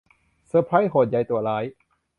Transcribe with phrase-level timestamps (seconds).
[0.47, 1.63] เซอร์ไพรส์โพด ยัยตัวร้าย